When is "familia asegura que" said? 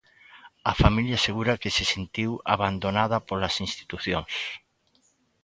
0.83-1.73